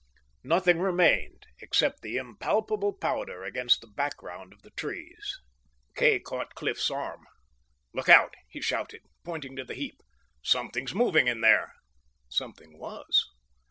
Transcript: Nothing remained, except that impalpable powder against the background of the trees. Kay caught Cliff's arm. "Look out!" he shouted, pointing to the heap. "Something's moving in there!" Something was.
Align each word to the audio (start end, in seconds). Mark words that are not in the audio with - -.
Nothing 0.43 0.79
remained, 0.79 1.45
except 1.59 2.01
that 2.01 2.09
impalpable 2.17 2.91
powder 2.91 3.43
against 3.43 3.81
the 3.81 3.87
background 3.87 4.51
of 4.51 4.63
the 4.63 4.71
trees. 4.71 5.37
Kay 5.93 6.19
caught 6.19 6.55
Cliff's 6.55 6.89
arm. 6.89 7.27
"Look 7.93 8.09
out!" 8.09 8.33
he 8.49 8.61
shouted, 8.61 9.03
pointing 9.23 9.55
to 9.57 9.63
the 9.63 9.75
heap. 9.75 10.01
"Something's 10.41 10.95
moving 10.95 11.27
in 11.27 11.41
there!" 11.41 11.73
Something 12.31 12.79
was. 12.79 13.27